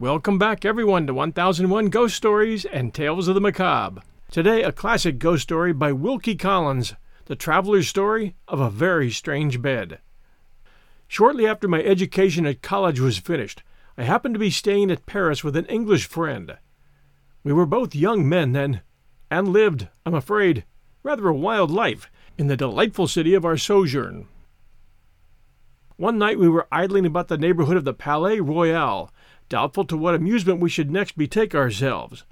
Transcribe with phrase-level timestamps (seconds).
[0.00, 4.00] Welcome back, everyone, to 1001 Ghost Stories and Tales of the Macabre.
[4.30, 6.94] Today, a classic ghost story by Wilkie Collins,
[7.26, 9.98] the traveler's story of a very strange bed.
[11.06, 13.62] Shortly after my education at college was finished,
[13.98, 16.56] I happened to be staying at Paris with an English friend.
[17.44, 18.80] We were both young men then,
[19.30, 20.64] and lived, I'm afraid,
[21.02, 24.28] rather a wild life in the delightful city of our sojourn.
[25.98, 29.10] One night we were idling about the neighborhood of the Palais Royal,
[29.50, 32.24] doubtful to what amusement we should next betake ourselves.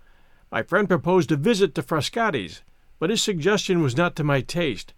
[0.51, 2.63] My friend proposed a visit to Frascati's,
[2.99, 4.95] but his suggestion was not to my taste.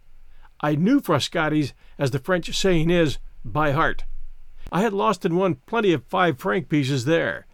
[0.61, 4.05] I knew Frascati's, as the French saying is, by heart.
[4.71, 7.47] I had lost and won plenty of five franc pieces there,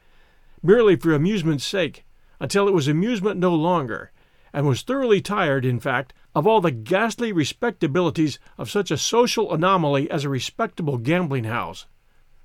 [0.61, 2.05] merely for amusement's sake,
[2.39, 4.11] until it was amusement no longer,
[4.53, 9.53] and was thoroughly tired, in fact, of all the ghastly respectabilities of such a social
[9.53, 11.87] anomaly as a respectable gambling house.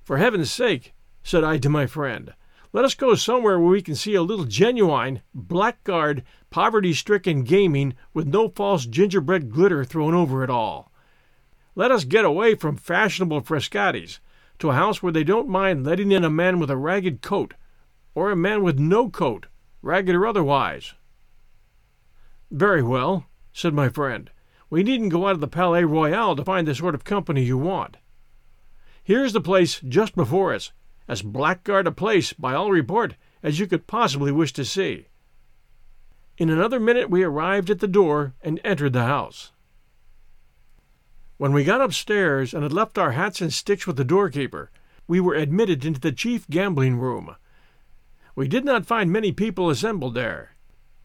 [0.03, 0.93] For heaven's sake,
[1.23, 2.33] said I to my friend,
[2.73, 7.93] let us go somewhere where we can see a little genuine, blackguard, poverty stricken gaming
[8.13, 10.91] with no false gingerbread glitter thrown over it all.
[11.75, 14.19] Let us get away from fashionable Frascati's
[14.59, 17.53] to a house where they don't mind letting in a man with a ragged coat,
[18.15, 19.47] or a man with no coat,
[19.81, 20.93] ragged or otherwise.
[22.49, 24.29] Very well, said my friend.
[24.69, 27.57] We needn't go out of the Palais Royal to find the sort of company you
[27.57, 27.97] want.
[29.03, 30.71] Here's the place just before us,
[31.07, 35.07] as blackguard a place, by all report, as you could possibly wish to see.
[36.37, 39.51] In another minute we arrived at the door and entered the house.
[41.37, 44.71] When we got upstairs and had left our hats and sticks with the doorkeeper,
[45.07, 47.35] we were admitted into the chief gambling room.
[48.35, 50.55] We did not find many people assembled there,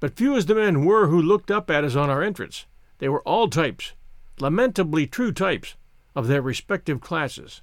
[0.01, 2.67] but few as the men were who looked up at us on our entrance.
[2.99, 3.93] They were all types,
[4.39, 5.75] lamentably true types,
[6.15, 7.63] of their respective classes.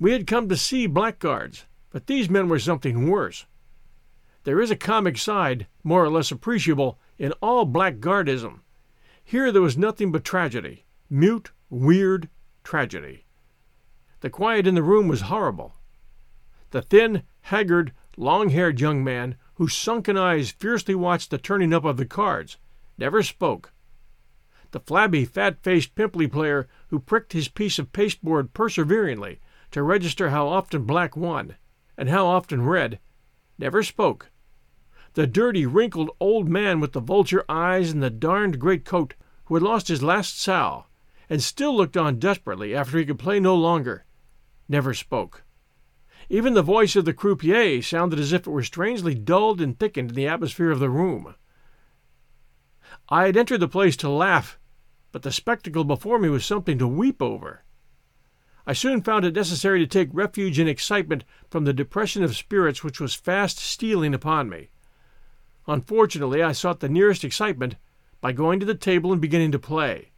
[0.00, 3.46] We had come to see blackguards, but these men were something worse.
[4.44, 8.60] There is a comic side, more or less appreciable, in all blackguardism.
[9.24, 12.28] Here there was nothing but tragedy mute, weird
[12.62, 13.24] tragedy.
[14.20, 15.74] The quiet in the room was horrible.
[16.70, 21.84] The thin, haggard, long haired young man, whose sunken eyes fiercely watched the turning up
[21.84, 22.56] of the cards,
[22.96, 23.72] never spoke.
[24.70, 30.30] The flabby, fat faced, pimply player who pricked his piece of pasteboard perseveringly to register
[30.30, 31.56] how often black won
[31.96, 33.00] and how often red,
[33.58, 34.30] never spoke.
[35.14, 39.14] The dirty, wrinkled old man with the vulture eyes and the darned great coat,
[39.46, 40.86] who had lost his last sow,
[41.28, 44.04] and still looked on desperately after he could play no longer,
[44.68, 45.42] never spoke.
[46.28, 50.10] Even the voice of the croupier sounded as if it were strangely dulled and thickened
[50.10, 51.34] in the atmosphere of the room.
[53.08, 54.58] I had entered the place to laugh,
[55.10, 57.64] but the spectacle before me was something to weep over.
[58.68, 62.84] I soon found it necessary to take refuge in excitement from the depression of spirits
[62.84, 64.68] which was fast stealing upon me.
[65.66, 67.76] Unfortunately, I sought the nearest excitement
[68.20, 70.10] by going to the table and beginning to play.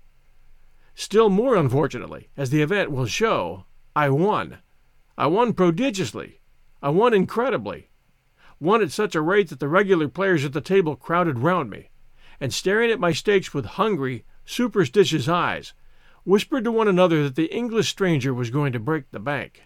[0.97, 4.59] Still more unfortunately, as the event will show, I won.
[5.16, 6.41] I won prodigiously.
[6.83, 7.91] I won incredibly.
[8.59, 11.91] Won at such a rate that the regular players at the table crowded round me,
[12.41, 15.72] and staring at my stakes with hungry, superstitious eyes,
[16.25, 19.63] whispered to one another that the English stranger was going to break the bank.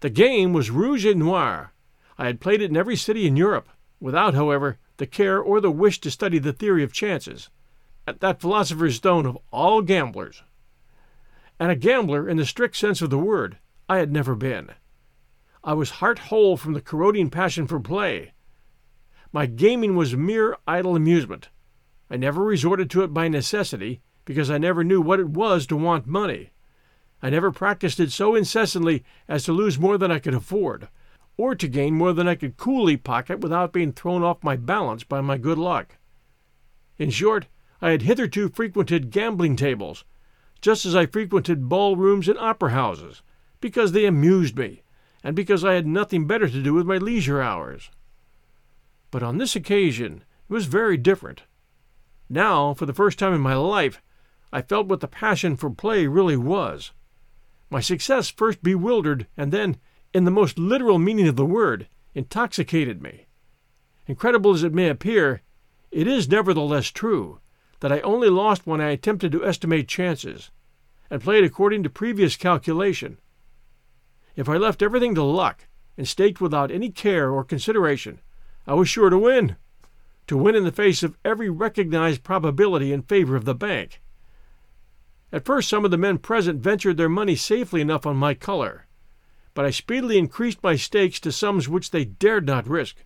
[0.00, 1.72] The game was rouge et noir.
[2.18, 3.68] I had played it in every city in Europe,
[4.00, 7.50] without, however, the care or the wish to study the theory of chances
[8.06, 10.42] at that philosopher's stone of all gamblers.
[11.58, 13.58] And a gambler, in the strict sense of the word,
[13.88, 14.72] I had never been.
[15.62, 18.32] I was heart whole from the corroding passion for play.
[19.32, 21.48] My gaming was mere idle amusement.
[22.10, 25.76] I never resorted to it by necessity, because I never knew what it was to
[25.76, 26.50] want money.
[27.22, 30.88] I never practiced it so incessantly as to lose more than I could afford,
[31.36, 35.04] or to gain more than I could coolly pocket without being thrown off my balance
[35.04, 35.96] by my good luck.
[36.98, 37.46] In short,
[37.80, 40.04] I had hitherto frequented gambling tables,
[40.60, 43.22] just as I frequented ballrooms and opera houses,
[43.60, 44.82] because they amused me,
[45.22, 47.90] and because I had nothing better to do with my leisure hours.
[49.10, 51.42] But on this occasion it was very different.
[52.28, 54.02] Now, for the first time in my life,
[54.54, 56.92] I felt what the passion for play really was.
[57.70, 59.78] My success first bewildered, and then,
[60.12, 63.26] in the most literal meaning of the word, intoxicated me.
[64.06, 65.42] Incredible as it may appear,
[65.90, 67.40] it is nevertheless true
[67.80, 70.52] that I only lost when I attempted to estimate chances,
[71.10, 73.18] and played according to previous calculation.
[74.36, 75.66] If I left everything to luck
[75.96, 78.20] and staked without any care or consideration,
[78.68, 79.56] I was sure to win.
[80.28, 84.00] To win in the face of every recognized probability in favor of the bank.
[85.32, 88.86] At first, some of the men present ventured their money safely enough on my color,
[89.54, 93.04] but I speedily increased my stakes to sums which they dared not risk.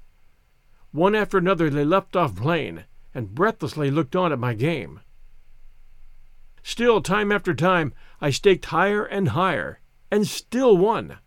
[0.92, 2.84] One after another they leapt off plane,
[3.14, 5.00] and breathlessly looked on at my game.
[6.62, 9.80] Still, time after time, I staked higher and higher,
[10.10, 11.18] and still won.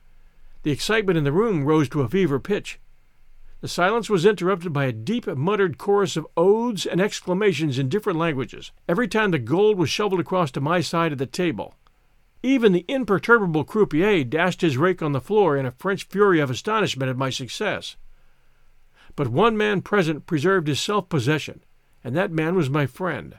[0.63, 2.79] The excitement in the room rose to a fever pitch.
[3.61, 8.17] The silence was interrupted by a deep muttered chorus of oaths and exclamations in different
[8.17, 11.75] languages every time the gold was shoveled across to my side of the table.
[12.41, 16.49] Even the imperturbable croupier dashed his rake on the floor in a French fury of
[16.49, 17.97] astonishment at my success.
[19.15, 21.63] But one man present preserved his self possession,
[22.03, 23.37] and that man was my friend.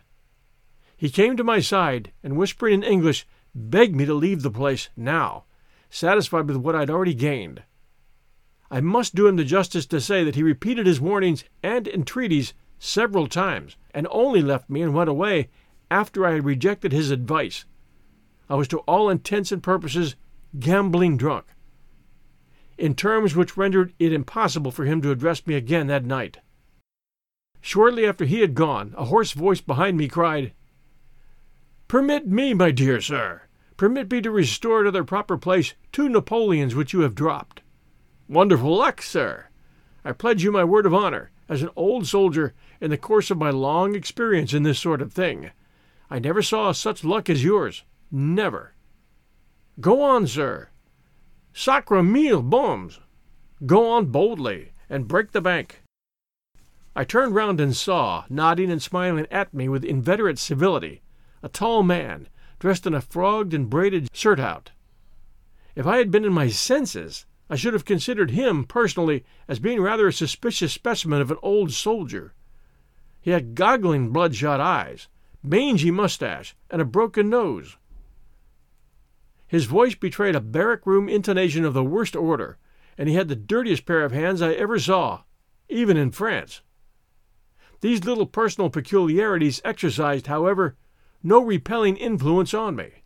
[0.96, 3.26] He came to my side and, whispering in English,
[3.56, 5.46] begged me to leave the place now,
[5.90, 7.64] satisfied with what I had already gained.
[8.72, 12.54] I must do him the justice to say that he repeated his warnings and entreaties
[12.78, 15.50] several times, and only left me and went away
[15.90, 17.66] after I had rejected his advice.
[18.48, 20.16] I was to all intents and purposes
[20.58, 21.44] gambling drunk,
[22.78, 26.38] in terms which rendered it impossible for him to address me again that night.
[27.60, 30.54] Shortly after he had gone, a hoarse voice behind me cried,
[31.88, 33.42] Permit me, my dear sir,
[33.76, 37.62] permit me to restore to their proper place two Napoleons which you have dropped.
[38.32, 39.49] Wonderful luck, sir!
[40.06, 43.37] I pledge you my word of honor, as an old soldier, in the course of
[43.37, 45.50] my long experience in this sort of thing.
[46.08, 47.84] I never saw such luck as yours.
[48.11, 48.73] Never.
[49.81, 50.70] Go on, sir.
[51.52, 53.00] Sacre mille bombs!
[53.67, 55.82] Go on boldly, and break the bank.
[56.96, 61.02] I turned round and saw, nodding and smiling at me with inveterate civility,
[61.43, 64.70] a tall man, dressed in a frogged and braided surtout.
[65.76, 69.82] If I had been in my senses, I should have considered him, personally, as being
[69.82, 72.32] rather a suspicious specimen of an old soldier.
[73.20, 75.08] He had goggling, bloodshot eyes,
[75.43, 77.76] mangy mustache, and a broken nose.
[79.46, 82.56] His voice betrayed a barrack room intonation of the worst order,
[82.96, 85.25] and he had the dirtiest pair of hands I ever saw,
[85.69, 86.62] even in France.
[87.82, 90.78] These little personal peculiarities exercised, however,
[91.22, 93.02] no repelling influence on me.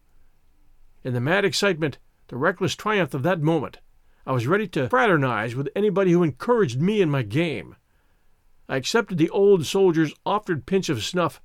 [1.02, 3.78] In the mad excitement, the reckless triumph of that moment,
[4.26, 7.76] I was ready to fraternize with anybody who encouraged me in my game.
[8.68, 11.40] I accepted the old soldier's offered pinch of snuff,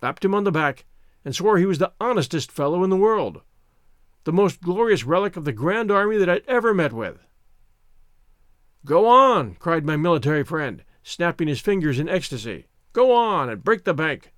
[0.00, 0.84] clapped him on the back,
[1.24, 3.42] and swore he was the honestest fellow in the world,
[4.24, 7.20] the most glorious relic of the Grand Army that I'd ever met with.
[8.84, 12.66] Go on, cried my military friend, snapping his fingers in ecstasy.
[12.92, 14.32] Go on and break the bank.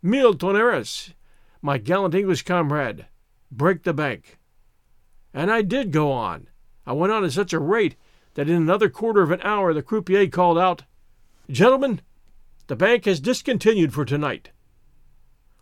[0.00, 1.12] Mille tonnerres,
[1.60, 3.06] my gallant English comrade,
[3.50, 4.38] break the bank.
[5.34, 6.48] And I did go on,
[6.86, 7.96] I went on at such a rate
[8.34, 10.82] that in another quarter of an hour the croupier called out,
[11.50, 12.00] Gentlemen,
[12.66, 14.50] the bank has discontinued for tonight.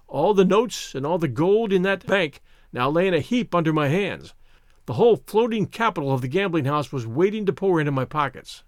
[0.06, 2.40] All the notes and all the gold in that bank
[2.72, 4.34] now lay in a heap under my hands.
[4.86, 8.64] The whole floating capital of the gambling house was waiting to pour into my pockets.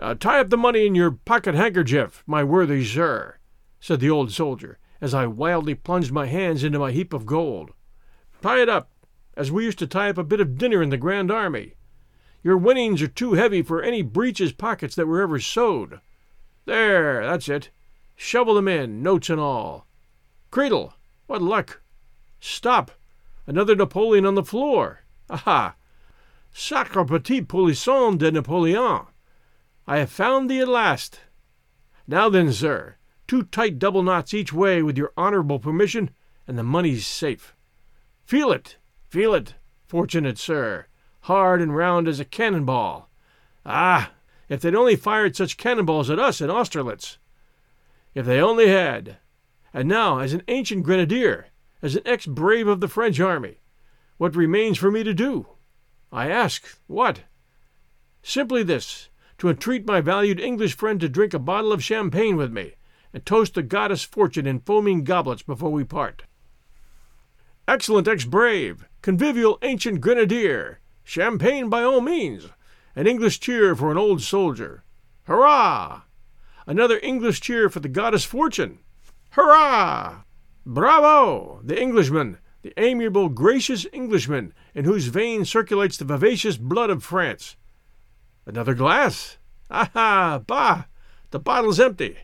[0.00, 3.38] Uh, tie up the money in your pocket handkerchief, my worthy sir,
[3.80, 7.72] said the old soldier, as I wildly plunged my hands into my heap of gold.
[8.40, 8.91] Tie it up,
[9.36, 11.74] as we used to tie up a bit of dinner in the Grand Army.
[12.42, 16.00] Your winnings are too heavy for any breeches pockets that were ever sewed.
[16.64, 17.70] There, that's it.
[18.16, 19.86] Shovel them in, notes and all.
[20.50, 20.94] Creedle,
[21.26, 21.80] what luck!
[22.40, 22.90] Stop!
[23.46, 25.04] Another Napoleon on the floor.
[25.30, 25.76] Aha!
[26.52, 29.06] Sacre petit polisson de Napoleon!
[29.86, 31.20] I have found thee at last.
[32.06, 32.96] Now then, sir,
[33.26, 36.10] two tight double knots each way with your honorable permission,
[36.46, 37.56] and the money's safe.
[38.24, 38.76] Feel it!
[39.12, 40.86] Feel it, fortunate sir,
[41.24, 43.10] hard and round as a cannon ball.
[43.66, 44.12] Ah,
[44.48, 47.18] if they'd only fired such cannon balls at us in Austerlitz!
[48.14, 49.18] If they only had!
[49.74, 51.48] And now, as an ancient grenadier,
[51.82, 53.58] as an ex brave of the French army,
[54.16, 55.46] what remains for me to do?
[56.10, 57.24] I ask, what?
[58.22, 62.50] Simply this to entreat my valued English friend to drink a bottle of champagne with
[62.50, 62.76] me,
[63.12, 66.22] and toast the goddess Fortune in foaming goblets before we part.
[67.68, 68.86] Excellent ex brave!
[69.02, 70.78] Convivial ancient grenadier!
[71.02, 72.46] Champagne by all means!
[72.94, 74.84] An English cheer for an old soldier!
[75.24, 76.02] Hurrah!
[76.68, 78.78] Another English cheer for the goddess Fortune!
[79.30, 80.22] Hurrah!
[80.64, 81.60] Bravo!
[81.64, 87.56] The Englishman, the amiable, gracious Englishman, in whose veins circulates the vivacious blood of France.
[88.46, 89.38] Another glass?
[89.68, 90.38] Ah Aha!
[90.46, 90.84] Bah!
[91.30, 92.18] The bottle's empty.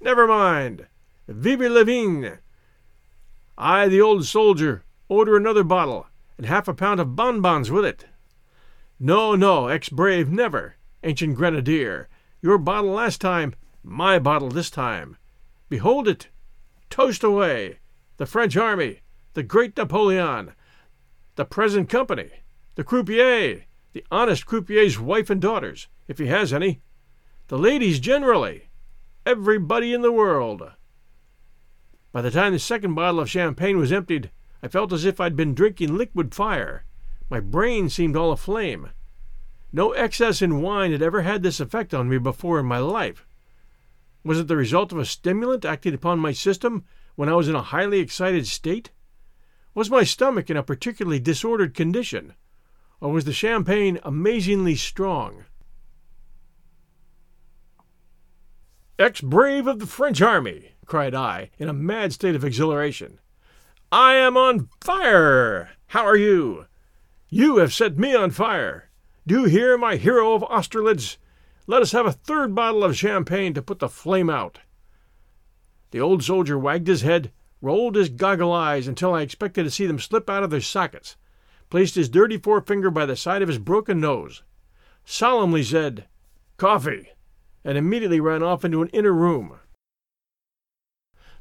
[0.00, 0.86] Never mind.
[1.26, 2.38] Vive la vigne!
[3.58, 6.06] I, the old soldier, order another bottle,
[6.40, 8.06] and half a pound of bonbons with it.
[8.98, 12.08] No, no, ex brave, never, ancient grenadier.
[12.40, 15.18] Your bottle last time, my bottle this time.
[15.68, 16.30] Behold it!
[16.88, 17.80] Toast away!
[18.16, 19.00] The French army,
[19.34, 20.54] the great Napoleon,
[21.36, 22.30] the present company,
[22.74, 26.80] the croupier, the honest croupier's wife and daughters, if he has any,
[27.48, 28.70] the ladies generally,
[29.26, 30.62] everybody in the world.
[32.12, 34.30] By the time the second bottle of champagne was emptied,
[34.62, 36.84] I felt as if I'd been drinking liquid fire.
[37.30, 38.90] My brain seemed all aflame.
[39.72, 43.26] No excess in wine had ever had this effect on me before in my life.
[44.24, 47.54] Was it the result of a stimulant acting upon my system when I was in
[47.54, 48.90] a highly excited state?
[49.74, 52.34] Was my stomach in a particularly disordered condition?
[53.00, 55.44] Or was the champagne amazingly strong?
[58.98, 63.18] Ex brave of the French army, cried I, in a mad state of exhilaration.
[63.92, 65.70] I am on fire!
[65.88, 66.66] How are you?
[67.28, 68.88] You have set me on fire.
[69.26, 71.18] Do you hear, my hero of Austerlitz?
[71.66, 74.60] Let us have a third bottle of champagne to put the flame out.
[75.90, 79.86] The old soldier wagged his head, rolled his goggle eyes until I expected to see
[79.86, 81.16] them slip out of their sockets,
[81.68, 84.44] placed his dirty forefinger by the side of his broken nose,
[85.04, 86.06] solemnly said,
[86.58, 87.08] Coffee,
[87.64, 89.58] and immediately ran off into an inner room.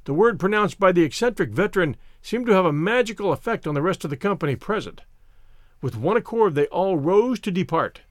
[0.05, 3.81] The word pronounced by the eccentric veteran seemed to have a magical effect on the
[3.81, 5.01] rest of the company present.
[5.81, 8.01] With one accord, they all rose to depart.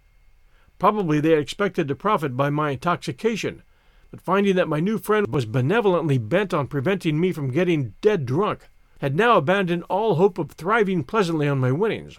[0.78, 3.62] Probably they had expected to profit by my intoxication,
[4.10, 8.24] but finding that my new friend was benevolently bent on preventing me from getting dead
[8.24, 8.68] drunk,
[9.00, 12.18] had now abandoned all hope of thriving pleasantly on my winnings.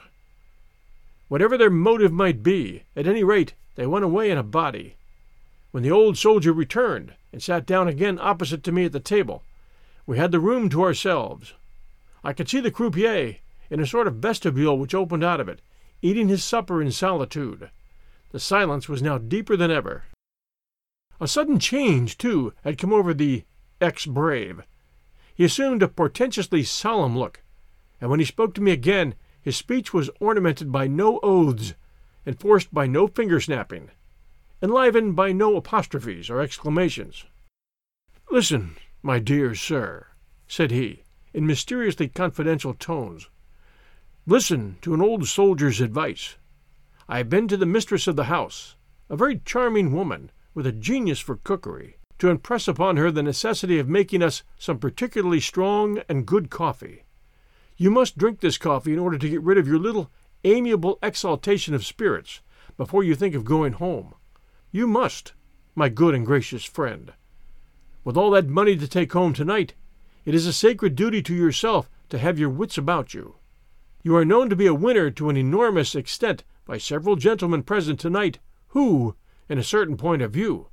[1.30, 4.96] Whatever their motive might be, at any rate, they went away in a body.
[5.72, 9.44] When the old soldier returned and sat down again opposite to me at the table,
[10.06, 11.54] we had the room to ourselves.
[12.24, 13.38] I could see the croupier,
[13.70, 15.62] in a sort of vestibule which opened out of it,
[16.02, 17.70] eating his supper in solitude.
[18.32, 20.04] The silence was now deeper than ever.
[21.20, 23.44] A sudden change, too, had come over the
[23.82, 24.62] ex brave.
[25.34, 27.42] He assumed a portentously solemn look,
[28.02, 31.74] and when he spoke to me again, his speech was ornamented by no oaths,
[32.26, 33.90] enforced by no finger snapping,
[34.62, 37.26] enlivened by no apostrophes or exclamations.
[38.30, 40.08] Listen, my dear sir,
[40.48, 43.30] said he, in mysteriously confidential tones.
[44.26, 46.38] Listen to an old soldier's advice.
[47.08, 48.76] I have been to the mistress of the house,
[49.10, 53.80] a very charming woman, with a genius for cookery, to impress upon her the necessity
[53.80, 57.04] of making us some particularly strong and good coffee.
[57.78, 60.12] You must drink this coffee in order to get rid of your little
[60.44, 62.42] amiable exaltation of spirits
[62.78, 64.14] before you think of going home.
[64.72, 65.34] You must,
[65.76, 67.14] my good and gracious friend.
[68.04, 69.74] With all that money to take home tonight,
[70.30, 73.38] it is a sacred duty to yourself to have your wits about you.
[74.04, 78.00] You are known to be a winner to an enormous extent by several gentlemen present
[78.00, 79.16] tonight, who,
[79.50, 80.68] in a certain point of view,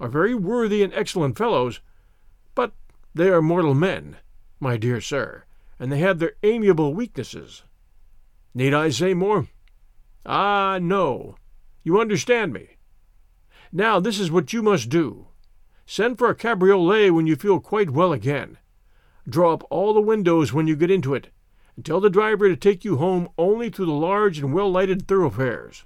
[0.00, 1.80] are very worthy and excellent fellows,
[2.54, 2.72] but
[3.14, 4.16] they are mortal men,
[4.58, 5.44] my dear sir,
[5.78, 7.64] and they have their amiable weaknesses.
[8.54, 9.46] Need I say more?
[10.24, 11.36] Ah, no.
[11.82, 12.78] You understand me.
[13.70, 15.26] Now, this is what you must do.
[15.84, 18.56] Send for a cabriolet when you feel quite well again.
[19.28, 21.28] Draw up all the windows when you get into it,
[21.76, 25.06] and tell the driver to take you home only through the large and well lighted
[25.06, 25.84] thoroughfares.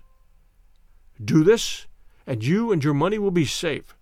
[1.23, 1.87] Do this,
[2.27, 3.97] and you and your money will be safe.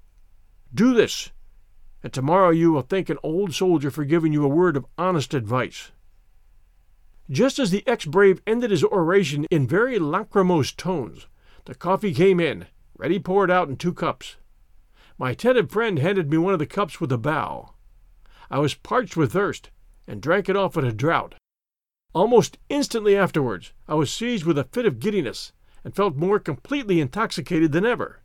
[0.74, 1.30] Do this,
[2.02, 5.34] and tomorrow you will thank an old soldier for giving you a word of honest
[5.34, 5.90] advice.
[7.30, 11.26] Just as the ex brave ended his oration in very lachrymose tones,
[11.64, 14.36] the coffee came in, ready poured out in two cups.
[15.18, 17.73] My attentive friend handed me one of the cups with a bow.
[18.50, 19.70] I was parched with thirst,
[20.06, 21.34] and drank it off at a draught.
[22.14, 27.00] Almost instantly afterwards, I was seized with a fit of giddiness, and felt more completely
[27.00, 28.20] intoxicated than ever.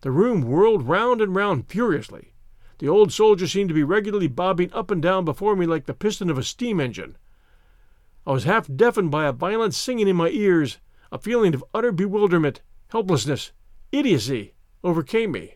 [0.00, 2.34] The room whirled round and round furiously.
[2.78, 5.94] The old soldier seemed to be regularly bobbing up and down before me like the
[5.94, 7.16] piston of a steam engine.
[8.26, 10.78] I was half deafened by a violent singing in my ears.
[11.12, 13.52] A feeling of utter bewilderment, helplessness,
[13.92, 15.54] idiocy overcame me.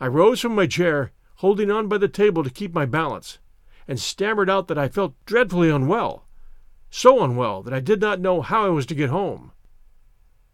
[0.00, 3.38] I rose from my chair, holding on by the table to keep my balance,
[3.88, 6.26] and stammered out that I felt dreadfully unwell
[6.90, 9.52] so unwell that I did not know how I was to get home.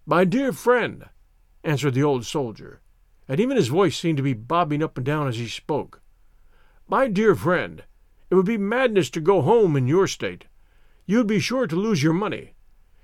[0.05, 1.09] My dear friend,
[1.63, 2.81] answered the old soldier,
[3.29, 6.01] and even his voice seemed to be bobbing up and down as he spoke.
[6.89, 7.85] My dear friend,
[8.29, 10.47] it would be madness to go home in your state.
[11.07, 12.55] You would be sure to lose your money.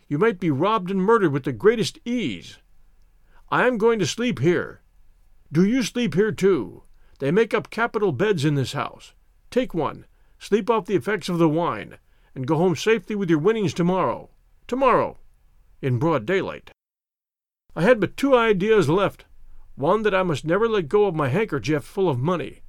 [0.08, 2.58] You might be robbed and murdered with the greatest ease.
[3.50, 4.80] I am going to sleep here.
[5.52, 6.82] Do you sleep here too?
[7.18, 9.12] They make up capital beds in this house.
[9.50, 10.06] Take one.
[10.38, 11.98] Sleep off the effects of the wine
[12.34, 14.30] and go home safely with your winnings tomorrow.
[14.66, 15.18] Tomorrow,
[15.82, 16.70] in broad daylight.
[17.74, 19.24] I had but two ideas left
[19.74, 22.62] one that I must never let go of my handkerchief full of money,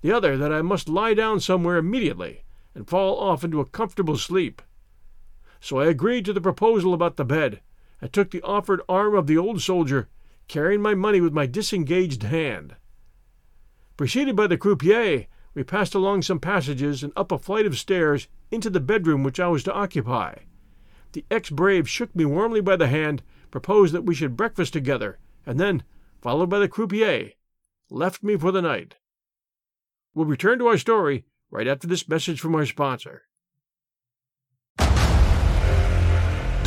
[0.00, 2.42] the other that I must lie down somewhere immediately
[2.74, 4.60] and fall off into a comfortable sleep.
[5.60, 7.60] So I agreed to the proposal about the bed,
[8.00, 10.08] and took the offered arm of the old soldier,
[10.46, 12.76] carrying my money with my disengaged hand.
[13.98, 18.28] Preceded by the croupier, we passed along some passages and up a flight of stairs
[18.48, 20.36] into the bedroom which I was to occupy.
[21.12, 25.18] The ex brave shook me warmly by the hand, proposed that we should breakfast together,
[25.44, 25.82] and then,
[26.22, 27.32] followed by the croupier,
[27.90, 28.94] left me for the night.
[30.14, 33.22] We'll return to our story right after this message from our sponsor.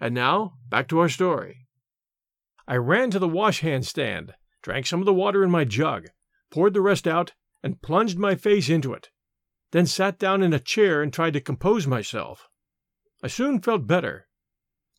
[0.00, 1.66] And now, back to our story.
[2.66, 6.08] I ran to the wash hand stand, drank some of the water in my jug,
[6.50, 7.32] poured the rest out,
[7.62, 9.10] and plunged my face into it.
[9.72, 12.48] Then sat down in a chair and tried to compose myself.
[13.22, 14.28] I soon felt better.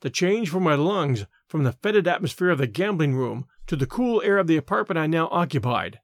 [0.01, 3.87] The change for my lungs from the fetid atmosphere of the gambling room to the
[3.87, 5.99] cool air of the apartment I now occupied,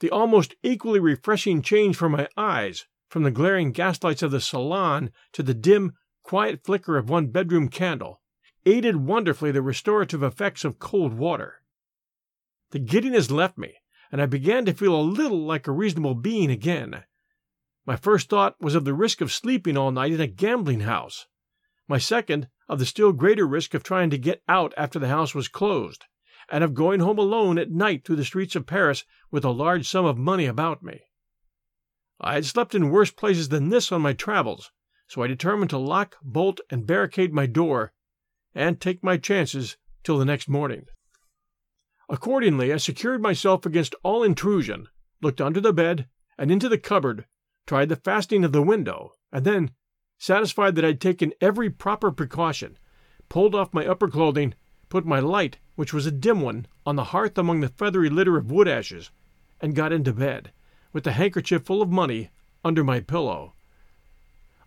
[0.00, 5.10] the almost equally refreshing change for my eyes from the glaring gaslights of the salon
[5.32, 5.94] to the dim,
[6.28, 8.20] quiet flicker of one bedroom candle,
[8.66, 11.62] aided wonderfully the restorative effects of cold water.
[12.70, 13.76] The giddiness left me,
[14.12, 17.04] and I began to feel a little like a reasonable being again.
[17.86, 21.24] My first thought was of the risk of sleeping all night in a gambling house.
[21.88, 25.34] My second, of the still greater risk of trying to get out after the house
[25.34, 26.04] was closed,
[26.50, 29.88] and of going home alone at night through the streets of Paris with a large
[29.88, 31.04] sum of money about me.
[32.20, 34.72] I had slept in worse places than this on my travels,
[35.08, 37.92] so I determined to lock, bolt, and barricade my door
[38.54, 40.86] and take my chances till the next morning.
[42.08, 44.88] Accordingly, I secured myself against all intrusion,
[45.20, 47.26] looked under the bed and into the cupboard,
[47.66, 49.72] tried the fastening of the window, and then,
[50.18, 52.78] satisfied that I'd taken every proper precaution,
[53.28, 54.54] pulled off my upper clothing,
[54.88, 58.36] put my light, which was a dim one, on the hearth among the feathery litter
[58.36, 59.10] of wood ashes,
[59.60, 60.52] and got into bed,
[60.92, 62.30] with the handkerchief full of money
[62.64, 63.54] under my pillow.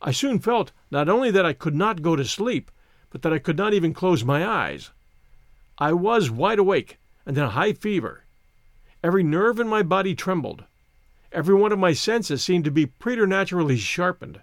[0.02, 2.72] I soon felt not only that I could not go to sleep,
[3.12, 4.90] but that I could not even close my eyes.
[5.78, 8.24] I was wide awake and in a high fever.
[9.04, 10.64] Every nerve in my body trembled.
[11.32, 14.42] Every one of my senses seemed to be preternaturally sharpened.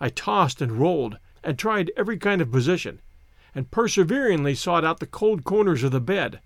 [0.00, 3.00] I tossed and rolled and tried every kind of position,
[3.54, 6.40] and perseveringly sought out the cold corners of the bed,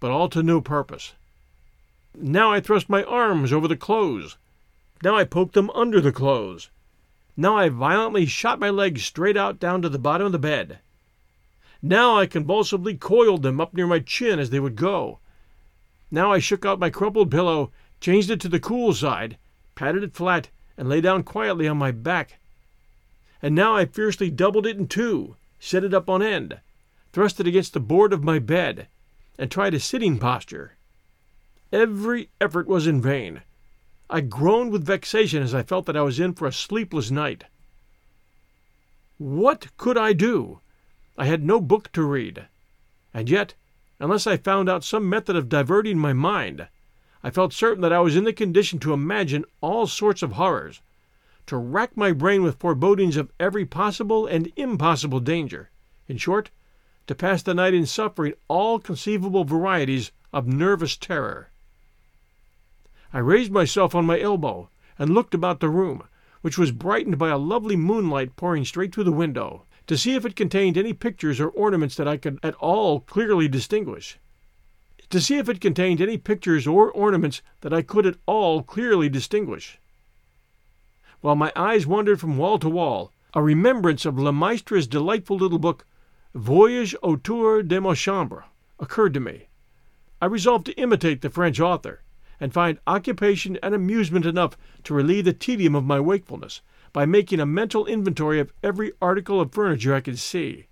[0.00, 1.12] but all to no purpose.
[2.14, 4.36] Now I thrust my arms over the clothes.
[5.02, 6.68] Now I poked them under the clothes.
[7.36, 10.78] Now I violently shot my legs straight out down to the bottom of the bed.
[11.82, 15.18] Now I convulsively coiled them up near my chin as they would go.
[16.10, 19.36] Now I shook out my crumpled pillow, changed it to the cool side,
[19.74, 22.38] patted it flat, and lay down quietly on my back.
[23.42, 26.60] And now I fiercely doubled it in two, set it up on end,
[27.12, 28.86] thrust it against the board of my bed,
[29.38, 30.76] and tried a sitting posture.
[31.72, 33.42] Every effort was in vain.
[34.10, 37.44] I groaned with vexation as I felt that I was in for a sleepless night.
[39.16, 40.60] What could I do?
[41.16, 42.46] I had no book to read.
[43.14, 43.54] And yet,
[43.98, 46.68] unless I found out some method of diverting my mind,
[47.22, 50.82] I felt certain that I was in the condition to imagine all sorts of horrors,
[51.46, 55.70] to rack my brain with forebodings of every possible and impossible danger,
[56.08, 56.50] in short,
[57.06, 61.50] to pass the night in suffering all conceivable varieties of nervous terror.
[63.14, 66.02] I raised myself on my elbow and looked about the room,
[66.40, 70.26] which was brightened by a lovely moonlight pouring straight through the window, to see if
[70.26, 74.18] it contained any pictures or ornaments that I could at all clearly distinguish.
[75.10, 79.08] To see if it contained any pictures or ornaments that I could at all clearly
[79.08, 79.78] distinguish.
[81.20, 85.60] While my eyes wandered from wall to wall, a remembrance of Le Maistre's delightful little
[85.60, 85.86] book,
[86.34, 88.46] Voyage autour de ma chambre,
[88.80, 89.46] occurred to me.
[90.20, 92.00] I resolved to imitate the French author,
[92.40, 96.60] and find occupation and amusement enough to relieve the tedium of my wakefulness
[96.92, 100.66] by making a mental inventory of every article of furniture I could see,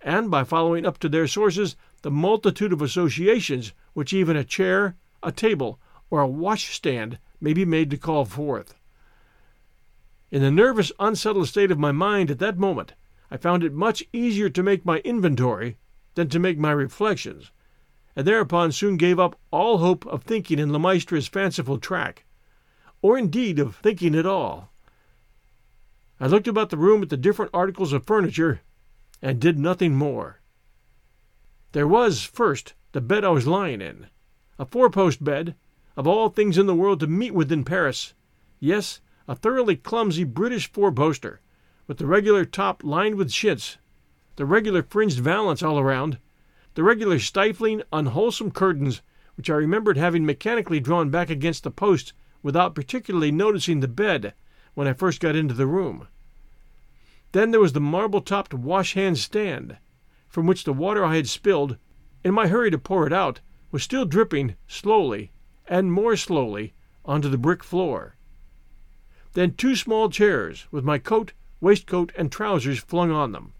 [0.00, 4.96] and by following up to their sources the multitude of associations which even a chair,
[5.22, 5.78] a table,
[6.10, 8.74] or a washstand may be made to call forth.
[10.30, 12.94] In the nervous, unsettled state of my mind at that moment,
[13.30, 15.76] I found it much easier to make my inventory
[16.14, 17.50] than to make my reflections,
[18.20, 22.26] and thereupon soon gave up all hope of thinking in Le Maistre's fanciful track,
[23.00, 24.70] or indeed of thinking at all.
[26.20, 28.60] I looked about the room at the different articles of furniture,
[29.22, 30.42] and did nothing more.
[31.72, 34.08] There was, first, the bed I was lying in,
[34.58, 35.54] a four post bed,
[35.96, 38.12] of all things in the world to meet with in Paris.
[38.58, 41.40] Yes, a thoroughly clumsy British four poster,
[41.86, 43.78] with the regular top lined with chintz,
[44.36, 46.18] the regular fringed valance all around,
[46.74, 49.02] the regular stifling, unwholesome curtains,
[49.36, 54.34] which I remembered having mechanically drawn back against the posts without particularly noticing the bed
[54.74, 56.08] when I first got into the room.
[57.32, 59.78] Then there was the marble topped wash hand stand,
[60.28, 61.76] from which the water I had spilled,
[62.24, 65.32] in my hurry to pour it out, was still dripping slowly
[65.66, 68.16] and more slowly onto the brick floor.
[69.32, 73.52] Then two small chairs, with my coat, waistcoat, and trousers flung on them.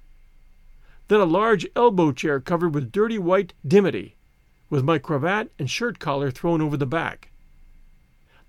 [1.10, 4.14] Then a large elbow chair covered with dirty white dimity,
[4.68, 7.32] with my cravat and shirt collar thrown over the back.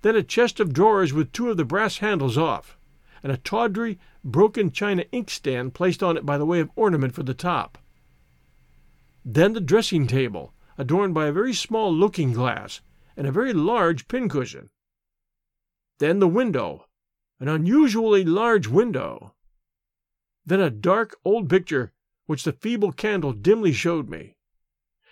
[0.04, 2.78] Then a chest of drawers with two of the brass handles off,
[3.24, 7.24] and a tawdry, broken china inkstand placed on it by the way of ornament for
[7.24, 7.80] the top.
[9.26, 12.82] Then the dressing table, adorned by a very small looking glass
[13.18, 14.70] and a very large pincushion.
[15.98, 16.86] Then the window,
[17.40, 19.34] an unusually large window.
[20.46, 21.92] Then a dark old picture
[22.32, 24.38] which the feeble candle dimly showed me.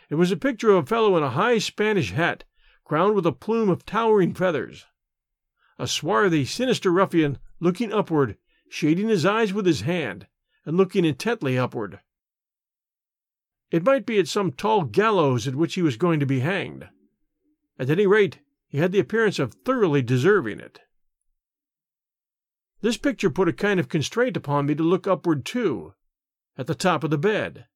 [0.10, 2.46] It was a picture of a fellow in a high Spanish hat,
[2.86, 4.86] crowned with a plume of towering feathers.
[5.78, 8.38] A swarthy, sinister ruffian looking upward,
[8.70, 10.28] shading his eyes with his hand,
[10.66, 12.00] and looking intently upward.
[13.70, 16.88] It might be at some tall gallows at which he was going to be hanged.
[17.78, 20.80] At any rate, he had the appearance of thoroughly deserving it.
[22.80, 25.96] This picture put a kind of constraint upon me to look upward too,
[26.60, 27.68] at the top of the bed.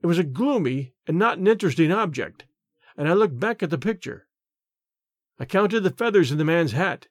[0.00, 2.46] It was a gloomy and not an interesting object,
[2.96, 4.26] and I looked back at the picture.
[5.38, 7.08] I counted the feathers in the man's hat.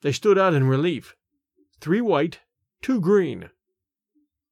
[0.00, 1.14] They stood out in relief
[1.80, 2.40] three white,
[2.80, 3.50] two green.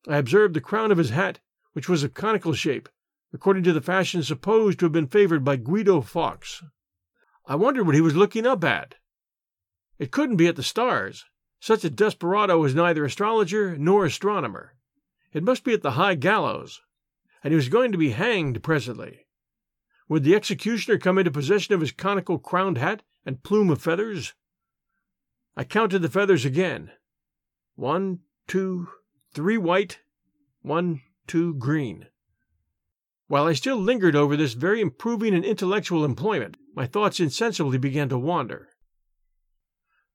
[0.07, 1.41] I observed the crown of his hat
[1.73, 2.91] which was of conical shape,
[3.33, 6.63] according to the fashion supposed to have been favored by Guido Fawkes.
[7.47, 8.97] I wondered what he was looking up at.
[9.99, 11.25] It couldn't be at the stars.
[11.59, 14.75] Such a desperado was neither astrologer nor astronomer.
[15.35, 16.81] It must be at the high gallows,
[17.43, 19.27] and he was going to be hanged presently.
[20.09, 24.35] Would the executioner come into possession of his conical crowned hat and plume of feathers?
[25.57, 26.93] I counted the feathers again.
[27.75, 28.89] One, two,
[29.33, 29.99] three white,
[30.63, 32.07] one, two green.
[33.27, 38.09] While I still lingered over this very improving and intellectual employment, my thoughts insensibly began
[38.11, 38.69] to wander.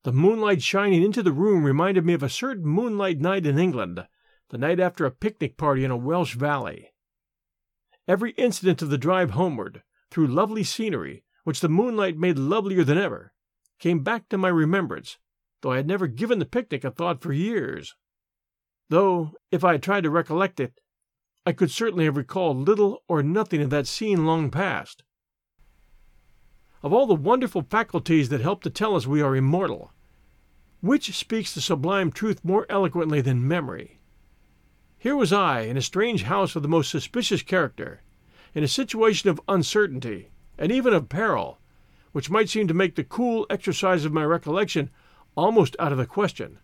[0.04, 4.06] The moonlight shining into the room reminded me of a certain moonlight night in England,
[4.50, 6.92] the night after a picnic party in a Welsh valley.
[8.08, 12.98] Every incident of the drive homeward, through lovely scenery, which the moonlight made lovelier than
[12.98, 13.34] ever,
[13.78, 15.18] came back to my remembrance,
[15.62, 17.96] though I had never given the picnic a thought for years.
[18.90, 20.80] Though, if I had tried to recollect it,
[21.46, 25.04] I could certainly have recalled little or nothing of that scene long past.
[26.82, 29.94] Of all the wonderful faculties that help to tell us we are immortal,
[30.82, 33.99] which speaks the sublime truth more eloquently than memory?
[35.02, 38.02] Here was I in a strange house of the most suspicious character,
[38.54, 41.58] in a situation of uncertainty, and even of peril,
[42.12, 44.90] which might seem to make the cool exercise of my recollection
[45.38, 46.60] almost out of the question.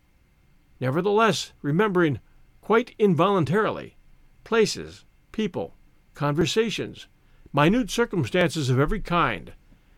[0.81, 2.19] Nevertheless, remembering,
[2.59, 3.95] quite involuntarily,
[4.43, 5.77] places, people,
[6.13, 7.07] conversations,
[7.53, 9.53] minute circumstances of every kind,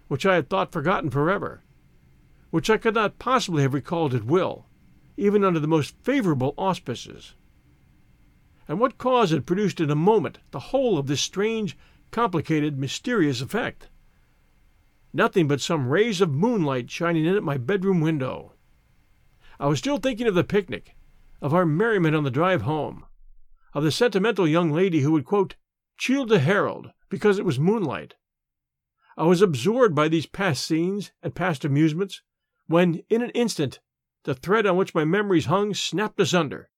[0.09, 1.63] which I had thought forgotten forever,
[2.51, 4.67] which I could not possibly have recalled at will,
[5.17, 7.33] even under the most favorable auspices.
[8.67, 11.77] And what cause had produced in a moment the whole of this strange,
[12.11, 13.89] complicated, mysterious effect?
[15.13, 18.53] Nothing but some rays of moonlight shining in at my bedroom window.
[19.59, 20.95] I was still thinking of the picnic,
[21.41, 23.05] of our merriment on the drive home,
[23.73, 25.55] of the sentimental young lady who would quote
[25.97, 28.15] Childe Harold because it was moonlight.
[29.17, 32.21] I was absorbed by these past scenes and past amusements,
[32.67, 33.79] when, in an instant,
[34.23, 36.69] the thread on which my memories hung snapped asunder.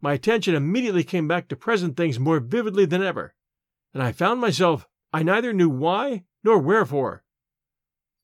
[0.00, 3.34] My attention immediately came back to present things more vividly than ever,
[3.92, 7.22] and I found myself, I neither knew why nor wherefore,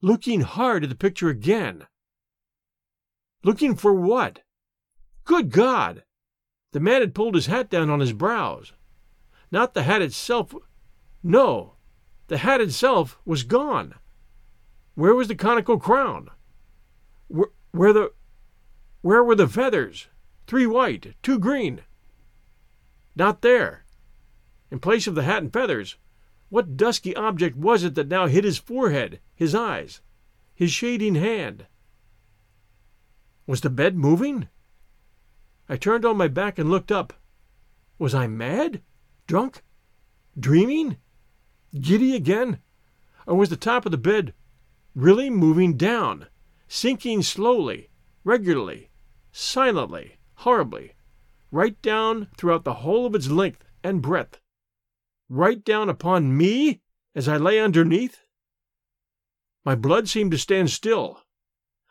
[0.01, 1.87] looking hard at the picture again.
[3.43, 4.41] Looking for what?
[5.25, 6.05] Good God!
[6.73, 8.73] The man had pulled his hat down on his brows.
[9.51, 10.55] Not the hat itself.
[11.23, 11.75] No,
[12.29, 13.95] the hat itself was gone.
[14.95, 16.31] Where was the conical crown?
[17.29, 18.13] Where, where the
[19.03, 20.09] where were the feathers?
[20.47, 21.83] Three white, two green.
[23.17, 23.85] Not there.
[24.71, 25.97] In place of the hat and feathers,
[26.49, 30.01] what dusky object was it that now hid his forehead, his eyes,
[30.55, 31.67] his shading hand?
[33.47, 34.49] Was the bed moving?
[35.69, 37.13] I turned on my back and looked up.
[37.99, 38.83] Was I mad?
[39.27, 39.63] Drunk?
[40.39, 40.99] Dreaming?
[41.79, 42.61] Giddy again?
[43.27, 44.33] Or was the top of the bed
[44.95, 46.27] really moving down,
[46.69, 47.91] sinking slowly,
[48.23, 48.91] regularly,
[49.33, 50.93] silently, horribly,
[51.51, 54.41] right down throughout the whole of its length and breadth?
[55.29, 56.83] Right down upon me
[57.15, 58.23] as I lay underneath?
[59.65, 61.23] My blood seemed to stand still.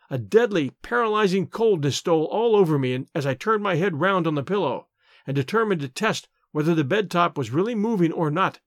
[0.08, 4.34] A deadly, paralyzing coldness stole all over me as I turned my head round on
[4.34, 4.88] the pillow
[5.26, 8.60] and determined to test whether the bed top was really moving or not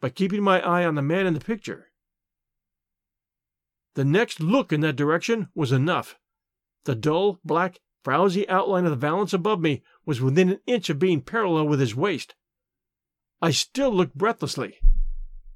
[0.00, 1.92] by keeping my eye on the man in the picture.
[3.94, 6.16] The next look in that direction was enough.
[6.84, 10.98] The dull, black, frowsy outline of the valance above me was within an inch of
[10.98, 12.34] being parallel with his waist.
[13.40, 14.78] I still looked breathlessly,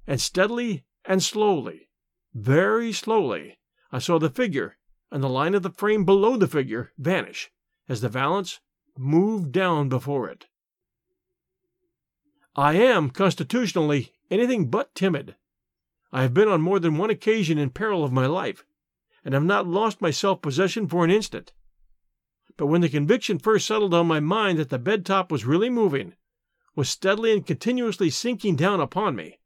[0.07, 1.89] and steadily and slowly,
[2.35, 3.59] very slowly,
[3.91, 4.79] I saw the figure
[5.11, 7.51] and the line of the frame below the figure vanish
[7.89, 8.61] as the valance
[8.97, 10.47] moved down before it.
[12.57, 15.37] I am, constitutionally, anything but timid.
[16.13, 18.65] I have been on more than one occasion in peril of my life,
[19.25, 21.53] and have not lost my self possession for an instant.
[22.57, 25.71] But when the conviction first settled on my mind that the bed top was really
[25.71, 26.15] moving,
[26.75, 29.39] was steadily and continuously sinking down upon me,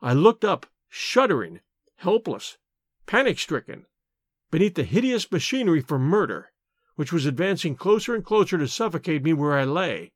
[0.00, 1.60] I looked up, shuddering,
[1.96, 2.58] helpless,
[3.06, 3.86] panic stricken,
[4.50, 6.52] beneath the hideous machinery for murder,
[6.94, 10.12] which was advancing closer and closer to suffocate me where I lay.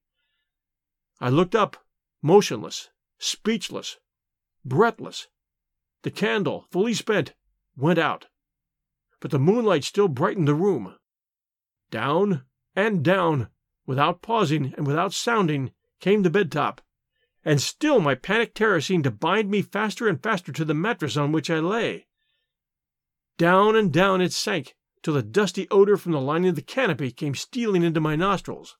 [1.20, 1.76] I looked up,
[2.22, 3.98] motionless, speechless,
[4.64, 5.29] breathless.
[6.03, 7.35] The candle, fully spent,
[7.76, 8.29] went out,
[9.20, 10.96] but the moonlight still brightened the room.
[11.90, 12.44] Down
[12.76, 13.48] and down,
[13.85, 16.81] without pausing and without sounding, came the bed top,
[17.44, 21.16] and still my panic terror seemed to bind me faster and faster to the mattress
[21.16, 22.07] on which I lay.
[23.38, 27.11] Down and down it sank, till the dusty odor from the lining of the canopy
[27.11, 28.76] came stealing into my nostrils.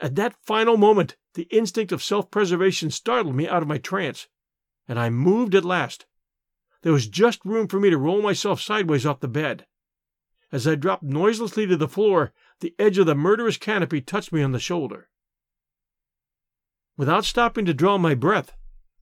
[0.00, 4.28] At that final moment, the instinct of self preservation startled me out of my trance,
[4.86, 6.06] and I moved at last.
[6.82, 9.66] There was just room for me to roll myself sideways off the bed.
[10.50, 14.42] As I dropped noiselessly to the floor, the edge of the murderous canopy touched me
[14.42, 15.10] on the shoulder.
[16.96, 18.54] Without stopping to draw my breath,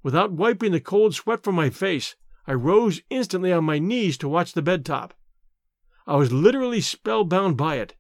[0.03, 4.29] without wiping the cold sweat from my face, I rose instantly on my knees to
[4.29, 5.15] watch the bed top.
[6.07, 7.95] I was literally spellbound by it.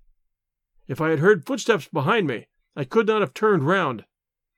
[0.86, 4.04] If I had heard footsteps behind me, I could not have turned round.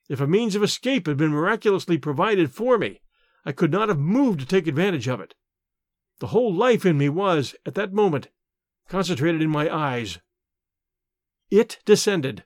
[0.08, 3.00] If a means of escape had been miraculously provided for me,
[3.44, 5.34] I could not have moved to take advantage of it.
[6.18, 8.28] The whole life in me was, at that moment,
[8.88, 10.18] concentrated in my eyes.
[11.50, 12.44] It descended.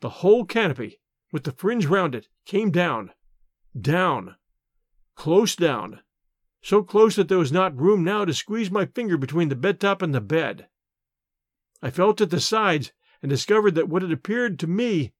[0.00, 1.00] The whole canopy,
[1.32, 3.12] with the fringe round it, came down.
[3.78, 4.36] Down.
[5.14, 6.00] Close down
[6.62, 9.80] so close that there was not room now to squeeze my finger between the bed
[9.80, 10.68] top and the bed.
[11.82, 15.12] I felt at the sides and discovered that what had appeared to me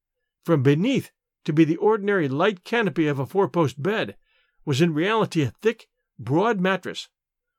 [0.45, 1.11] from beneath
[1.45, 4.17] to be the ordinary light canopy of a four post bed
[4.65, 7.09] was in reality a thick, broad mattress,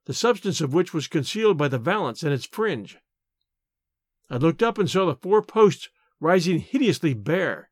[0.06, 2.98] the substance of which was concealed by the valance and its fringe.
[4.30, 7.70] I looked up and saw the four posts rising hideously bare.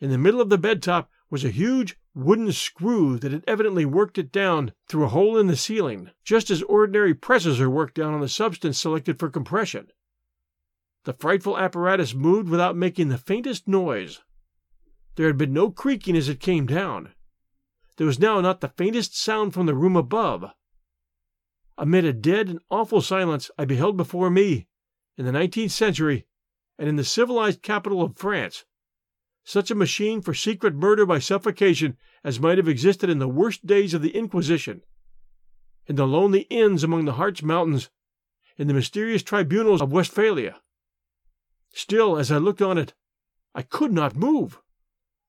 [0.00, 3.84] In the middle of the bed top was a huge wooden screw that had evidently
[3.84, 7.94] worked it down through a hole in the ceiling, just as ordinary presses are worked
[7.94, 9.88] down on the substance selected for compression.
[11.04, 14.20] The frightful apparatus moved without making the faintest noise.
[15.16, 17.12] There had been no creaking as it came down.
[17.96, 20.50] There was now not the faintest sound from the room above.
[21.76, 24.68] Amid a dead and awful silence, I beheld before me,
[25.16, 26.26] in the nineteenth century,
[26.78, 28.64] and in the civilized capital of France,
[29.44, 33.66] such a machine for secret murder by suffocation as might have existed in the worst
[33.66, 34.82] days of the Inquisition,
[35.86, 37.90] in the lonely inns among the Harz Mountains,
[38.56, 40.60] in the mysterious tribunals of Westphalia.
[41.72, 42.94] Still, as I looked on it,
[43.54, 44.60] I could not move.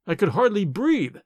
[0.08, 1.18] I could hardly breathe.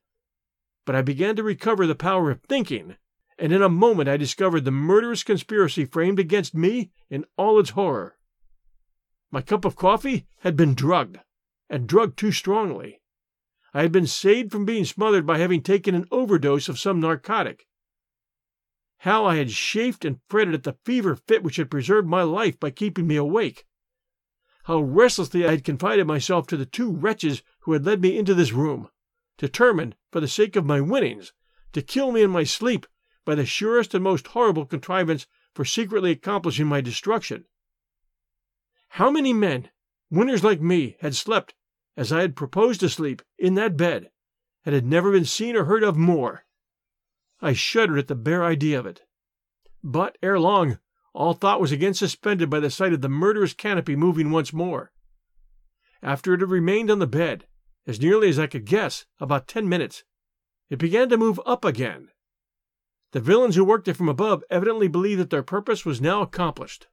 [0.85, 2.95] But I began to recover the power of thinking,
[3.39, 7.71] and in a moment I discovered the murderous conspiracy framed against me in all its
[7.71, 8.17] horror.
[9.31, 11.19] My cup of coffee had been drugged
[11.69, 13.01] and drugged too strongly.
[13.73, 17.67] I had been saved from being smothered by having taken an overdose of some narcotic.
[18.99, 22.59] How I had chafed and fretted at the fever fit which had preserved my life
[22.59, 23.65] by keeping me awake.
[24.63, 28.33] How restlessly I had confided myself to the two wretches who had led me into
[28.33, 28.89] this room,
[29.37, 31.31] determined, for the sake of my winnings,
[31.71, 32.85] to kill me in my sleep
[33.29, 37.45] by the surest and most horrible contrivance for secretly accomplishing my destruction.
[38.87, 39.69] How many men,
[40.09, 41.53] winners like me, had slept,
[41.95, 44.09] as I had proposed to sleep, in that bed,
[44.65, 46.45] and had never been seen or heard of more?
[47.39, 49.03] I shuddered at the bare idea of it.
[49.83, 50.79] But ere long,
[51.13, 54.91] all thought was again suspended by the sight of the murderous canopy moving once more.
[56.01, 57.45] After it had remained on the bed,
[57.85, 60.03] as nearly as I could guess, about ten minutes,
[60.71, 62.09] it began to move up again.
[63.11, 66.87] The villains who worked it from above evidently believed that their purpose was now accomplished.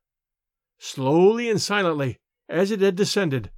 [0.79, 3.51] Slowly and silently, as it had descended,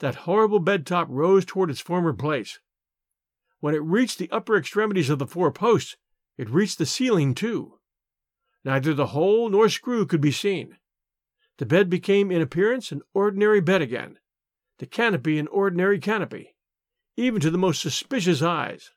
[0.00, 2.58] that horrible bed top rose toward its former place.
[3.60, 5.96] When it reached the upper extremities of the four posts,
[6.36, 7.78] it reached the ceiling too.
[8.64, 10.78] Neither the hole nor screw could be seen.
[11.58, 14.18] The bed became in appearance an ordinary bed again,
[14.78, 16.54] the canopy an ordinary canopy,
[17.16, 18.90] even to the most suspicious eyes.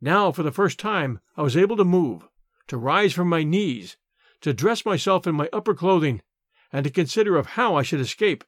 [0.00, 2.26] Now, for the first time, I was able to move,
[2.68, 3.96] to rise from my knees,
[4.40, 6.22] to dress myself in my upper clothing,
[6.72, 8.44] and to consider of how I should escape.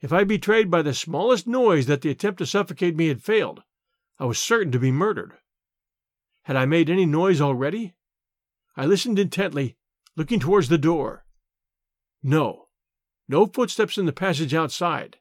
[0.00, 3.62] If I betrayed by the smallest noise that the attempt to suffocate me had failed,
[4.18, 5.34] I was certain to be murdered.
[6.44, 7.94] Had I made any noise already?
[8.76, 9.76] I listened intently,
[10.16, 11.26] looking towards the door.
[12.22, 12.68] No,
[13.28, 15.18] no footsteps in the passage outside,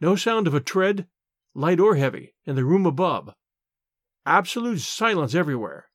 [0.00, 1.06] no sound of a tread,
[1.54, 3.34] light or heavy, in the room above.
[4.28, 5.88] Absolute silence everywhere.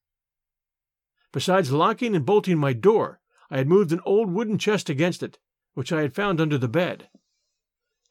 [1.32, 3.20] Besides locking and bolting my door,
[3.52, 5.38] I had moved an old wooden chest against it,
[5.76, 7.10] which I had found under the bed.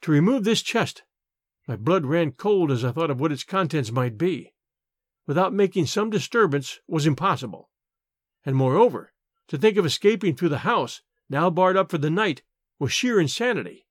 [0.02, 1.02] To remove this chest,
[1.66, 4.54] my blood ran cold as I thought of what its contents might be,
[5.26, 7.68] without making some disturbance was impossible
[8.44, 9.12] and moreover,
[9.48, 12.42] to think of escaping through the house, now barred up for the night,
[12.78, 13.86] was sheer insanity.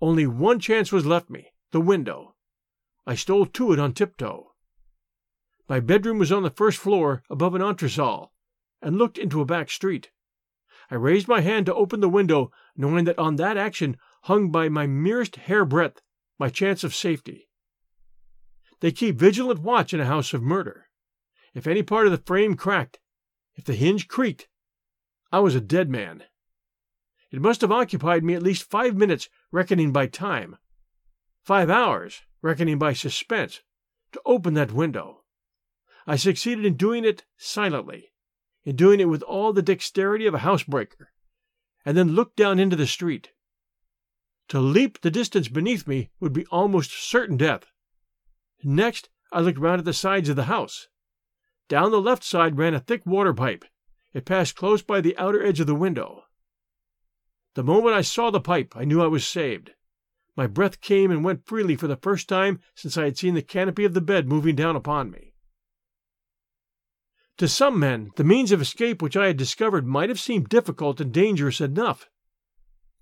[0.00, 2.36] Only one chance was left me the window.
[3.06, 4.47] I stole to it on tiptoe.
[5.68, 8.30] My bedroom was on the first floor above an entresol,
[8.80, 10.10] and looked into a back street.
[10.90, 14.70] I raised my hand to open the window, knowing that on that action hung by
[14.70, 16.00] my merest hair breadth
[16.38, 17.48] my chance of safety.
[18.80, 20.88] They keep vigilant watch in a house of murder.
[21.52, 22.98] If any part of the frame cracked,
[23.54, 24.48] if the hinge creaked,
[25.30, 26.24] I was a dead man.
[27.30, 30.56] It must have occupied me at least five minutes, reckoning by time,
[31.42, 33.60] five hours, reckoning by suspense,
[34.12, 35.17] to open that window.
[36.08, 38.14] I succeeded in doing it silently,
[38.64, 41.08] in doing it with all the dexterity of a housebreaker,
[41.84, 43.32] and then looked down into the street.
[44.48, 47.66] To leap the distance beneath me would be almost certain death.
[48.64, 50.88] Next, I looked round at the sides of the house.
[51.68, 53.66] Down the left side ran a thick water pipe.
[54.14, 56.24] It passed close by the outer edge of the window.
[57.52, 59.72] The moment I saw the pipe, I knew I was saved.
[60.34, 63.42] My breath came and went freely for the first time since I had seen the
[63.42, 65.27] canopy of the bed moving down upon me.
[67.38, 71.00] To some men, the means of escape which I had discovered might have seemed difficult
[71.00, 72.10] and dangerous enough.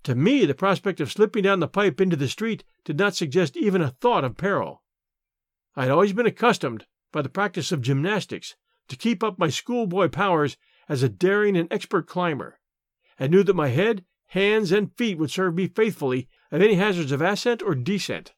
[0.03, 3.57] To me, the prospect of slipping down the pipe into the street did not suggest
[3.57, 4.83] even a thought of peril.
[5.75, 8.55] I had always been accustomed, by the practice of gymnastics
[8.89, 10.55] to keep up my schoolboy powers
[10.87, 12.59] as a daring and expert climber,
[13.17, 17.11] and knew that my head, hands, and feet would serve me faithfully at any hazards
[17.11, 18.33] of ascent or descent.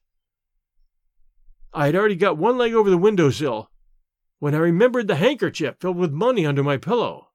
[1.74, 3.70] I had already got one leg over the window sill
[4.40, 7.30] when I remembered the handkerchief filled with money under my pillow.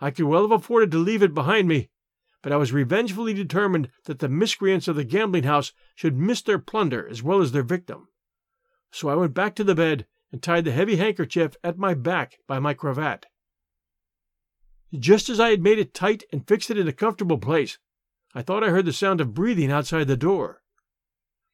[0.00, 1.90] I could well have afforded to leave it behind me,
[2.42, 6.58] but I was revengefully determined that the miscreants of the gambling house should miss their
[6.58, 8.08] plunder as well as their victim.
[8.90, 12.38] So I went back to the bed and tied the heavy handkerchief at my back
[12.46, 13.26] by my cravat.
[14.92, 17.78] Just as I had made it tight and fixed it in a comfortable place,
[18.34, 20.62] I thought I heard the sound of breathing outside the door.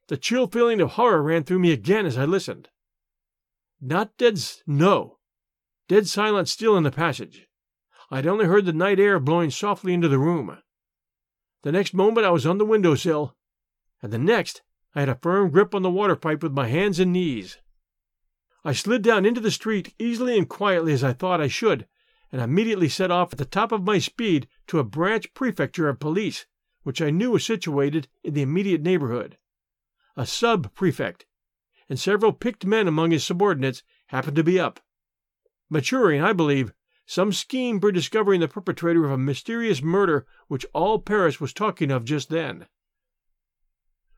[0.09, 2.69] The chill feeling of horror ran through me again as I listened.
[3.81, 5.19] Not dead, no,
[5.87, 7.47] dead silence still in the passage.
[8.11, 10.59] I had only heard the night air blowing softly into the room.
[11.63, 13.37] The next moment I was on the window sill,
[14.03, 14.63] and the next
[14.95, 17.59] I had a firm grip on the water pipe with my hands and knees.
[18.65, 21.87] I slid down into the street easily and quietly as I thought I should,
[22.33, 26.01] and immediately set off at the top of my speed to a branch prefecture of
[26.01, 26.47] police,
[26.83, 29.39] which I knew was situated in the immediate neighborhood.
[30.17, 31.27] A sub prefect
[31.89, 34.81] and several picked men among his subordinates happened to be up,
[35.71, 36.73] maturing, I believe,
[37.07, 41.91] some scheme for discovering the perpetrator of a mysterious murder which all Paris was talking
[41.91, 42.67] of just then.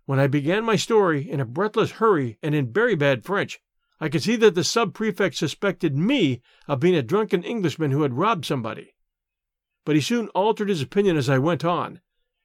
[0.06, 3.60] When I began my story in a breathless hurry and in very bad French,
[4.00, 8.02] I could see that the sub prefect suspected me of being a drunken Englishman who
[8.02, 8.96] had robbed somebody.
[9.84, 12.00] But he soon altered his opinion as I went on,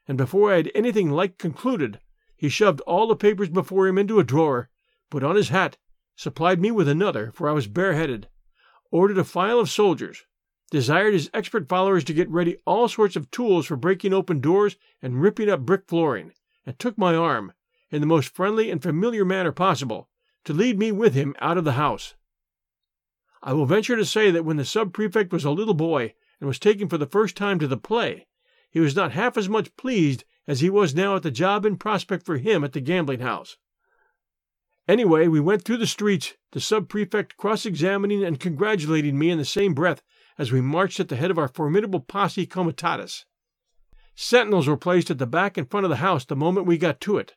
[0.07, 1.99] and before I had anything like concluded,
[2.35, 4.69] he shoved all the papers before him into a drawer,
[5.15, 5.77] put on his hat,
[6.17, 8.27] supplied me with another, for I was bareheaded,
[8.91, 10.25] ordered a file of soldiers,
[10.71, 14.75] desired his expert followers to get ready all sorts of tools for breaking open doors
[15.01, 16.33] and ripping up brick flooring,
[16.65, 17.53] and took my arm,
[17.89, 20.09] in the most friendly and familiar manner possible,
[20.43, 22.15] to lead me with him out of the house.
[23.41, 26.47] I will venture to say that when the sub prefect was a little boy and
[26.49, 28.27] was taken for the first time to the play,
[28.69, 31.77] he was not half as much pleased as he was now at the job in
[31.77, 33.55] prospect for him at the gambling house.
[34.87, 39.37] Anyway, we went through the streets, the sub prefect cross examining and congratulating me in
[39.37, 40.03] the same breath
[40.37, 43.25] as we marched at the head of our formidable posse comitatus.
[44.13, 47.01] Sentinels were placed at the back and front of the house the moment we got
[47.01, 47.35] to it.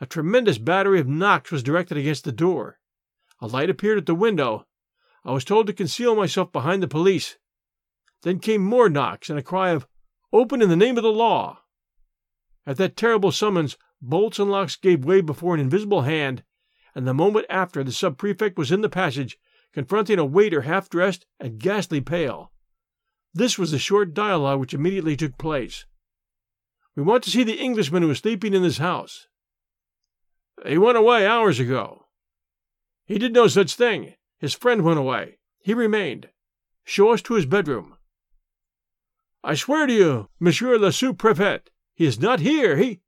[0.00, 2.78] A tremendous battery of knocks was directed against the door.
[3.40, 4.66] A light appeared at the window.
[5.24, 7.38] I was told to conceal myself behind the police.
[8.22, 9.86] Then came more knocks and a cry of,
[10.32, 11.60] Open in the name of the law!
[12.66, 16.42] At that terrible summons, bolts and locks gave way before an invisible hand,
[16.94, 19.38] and the moment after the sub prefect was in the passage,
[19.72, 22.52] confronting a waiter half dressed and ghastly pale.
[23.32, 25.86] This was the short dialogue which immediately took place.
[26.94, 29.26] We want to see the Englishman who is sleeping in this house.
[30.64, 32.06] He went away hours ago.
[33.04, 34.14] He did no such thing.
[34.38, 35.38] His friend went away.
[35.58, 36.30] He remained.
[36.84, 37.96] Show us to his bedroom.
[39.42, 42.76] I swear to you, Monsieur le sous prefet, he is not here.
[42.76, 43.00] He.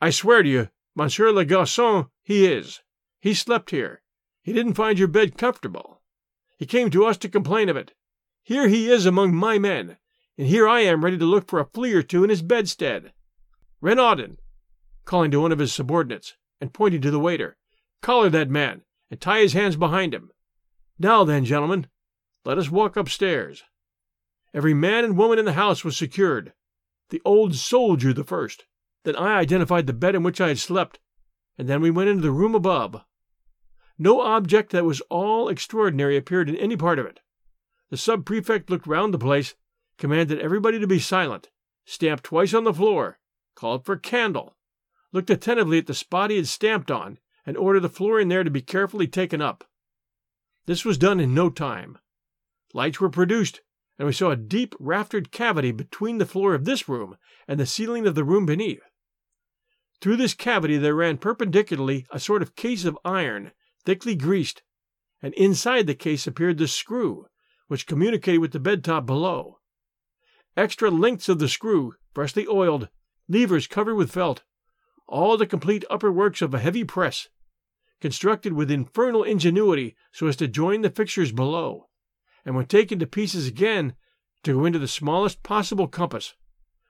[0.00, 0.68] I swear to you,
[0.98, 2.82] Monsieur le garçon, he is.
[3.20, 4.02] He slept here.
[4.42, 6.02] He didn't find your bed comfortable.
[6.56, 7.94] He came to us to complain of it.
[8.42, 9.98] Here he is among my men,
[10.36, 13.12] and here I am ready to look for a flea or two in his bedstead.
[13.80, 14.38] Renaudin,
[15.04, 17.56] calling to one of his subordinates, and pointing to the waiter,
[18.02, 20.32] collar that man, and tie his hands behind him.
[20.98, 21.86] Now then, gentlemen,
[22.44, 23.62] let us walk upstairs.
[24.52, 26.54] Every man and woman in the house was secured.
[27.10, 28.64] The old soldier the first.
[29.08, 30.98] Then I identified the bed in which I had slept,
[31.56, 33.00] and then we went into the room above.
[33.98, 37.20] No object that was all extraordinary appeared in any part of it.
[37.88, 39.54] The sub prefect looked round the place,
[39.96, 41.48] commanded everybody to be silent,
[41.86, 43.18] stamped twice on the floor,
[43.54, 44.58] called for candle,
[45.10, 48.44] looked attentively at the spot he had stamped on, and ordered the floor in there
[48.44, 49.64] to be carefully taken up.
[50.66, 51.96] This was done in no time.
[52.74, 53.62] Lights were produced,
[53.98, 57.16] and we saw a deep raftered cavity between the floor of this room
[57.48, 58.82] and the ceiling of the room beneath.
[60.00, 63.52] Through this cavity there ran perpendicularly a sort of case of iron
[63.84, 64.62] thickly greased,
[65.20, 67.26] and inside the case appeared the screw,
[67.66, 69.58] which communicated with the bed top below.
[70.56, 72.88] Extra lengths of the screw, freshly oiled,
[73.28, 74.44] levers covered with felt,
[75.06, 77.28] all the complete upper works of a heavy press,
[78.00, 81.88] constructed with infernal ingenuity so as to join the fixtures below,
[82.44, 83.94] and when taken to pieces again
[84.42, 86.34] to go into the smallest possible compass,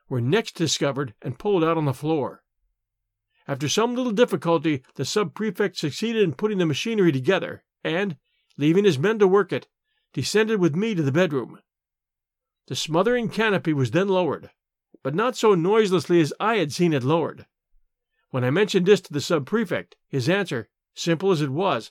[0.09, 2.43] were next discovered and pulled out on the floor.
[3.49, 8.19] After some little difficulty, the sub prefect succeeded in putting the machinery together, and,
[8.59, 9.67] leaving his men to work it,
[10.13, 11.59] descended with me to the bedroom.
[12.67, 14.51] The smothering canopy was then lowered,
[15.03, 17.47] but not so noiselessly as I had seen it lowered.
[18.31, 21.91] When I mentioned this to the sub prefect, his answer, simple as it was,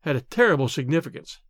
[0.00, 1.40] had a terrible significance.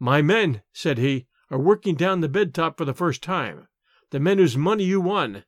[0.00, 3.68] My men, said he, are working down the bed top for the first time.
[4.10, 5.44] The men whose money you won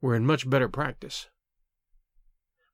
[0.00, 1.28] were in much better practice.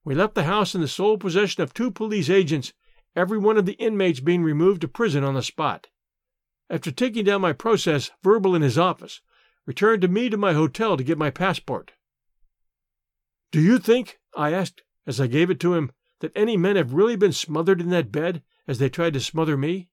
[0.07, 2.73] We left the house in the sole possession of two police agents,
[3.17, 5.89] every one of the inmates being removed to prison on the spot.
[6.71, 9.21] After taking down my process verbal in his office,
[9.67, 11.91] returned to me to my hotel to get my passport.
[13.51, 15.91] Do you think, I asked, as I gave it to him,
[16.21, 19.57] that any men have really been smothered in that bed as they tried to smother
[19.57, 19.91] me?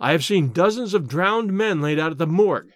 [0.00, 2.72] I have seen dozens of drowned men laid out at the morgue,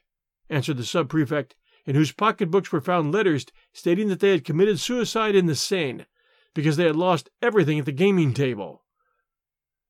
[0.51, 1.55] answered the sub prefect
[1.89, 6.05] in whose pocketbooks were found letters stating that they had committed suicide in the Seine
[6.53, 8.85] because they had lost everything at the gaming table.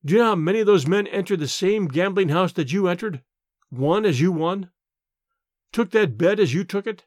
[0.04, 2.86] Do you know how many of those men entered the same gambling house that you
[2.86, 3.24] entered,
[3.72, 4.70] won as you won,
[5.72, 7.04] took that bed as you took it,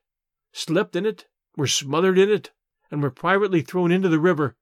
[0.51, 1.25] slept in it,
[1.55, 2.51] were smothered in it,
[2.91, 4.57] and were privately thrown into the river,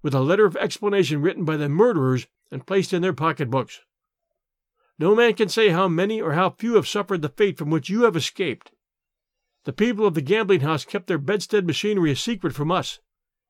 [0.00, 3.80] with a letter of explanation written by the murderers and placed in their pocketbooks?
[4.96, 7.90] No man can say how many or how few have suffered the fate from which
[7.90, 8.70] you have escaped.
[9.64, 12.98] The people of the gambling house kept their bedstead machinery a secret from us,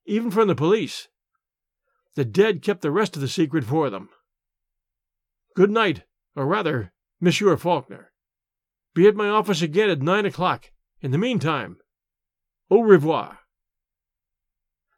[0.05, 1.09] even from the police.
[2.15, 4.11] The dead kept the rest of the secret for them.
[5.55, 6.03] Good night,
[6.37, 8.13] or rather, Monsieur Faulkner.
[8.95, 10.71] Be at my office again at nine o'clock.
[11.01, 11.79] In the meantime,
[12.71, 13.41] au revoir.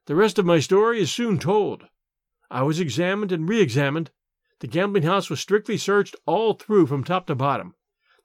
[0.07, 1.85] The rest of my story is soon told.
[2.51, 4.11] I was examined and re examined.
[4.61, 7.75] The gambling house was strictly searched all through from top to bottom.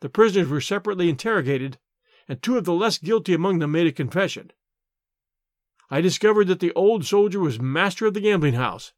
[0.01, 1.77] The prisoners were separately interrogated,
[2.29, 4.51] and two of the less guilty among them made a confession.
[5.89, 8.93] I discovered that the old soldier was master of the gambling house.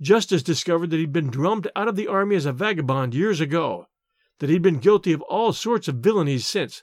[0.00, 3.86] Justice discovered that he'd been drummed out of the army as a vagabond years ago,
[4.38, 6.82] that he'd been guilty of all sorts of villainies since,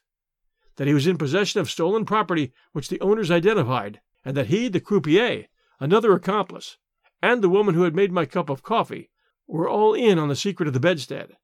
[0.76, 4.68] that he was in possession of stolen property which the owners identified, and that he,
[4.68, 5.46] the croupier,
[5.80, 6.78] another accomplice,
[7.22, 9.10] and the woman who had made my cup of coffee
[9.48, 11.38] were all in on the secret of the bedstead.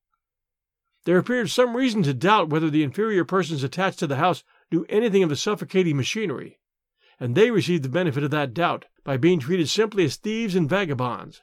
[1.06, 4.86] There appeared some reason to doubt whether the inferior persons attached to the house knew
[4.88, 6.60] anything of the suffocating machinery,
[7.20, 10.70] and they received the benefit of that doubt by being treated simply as thieves and
[10.70, 11.42] vagabonds.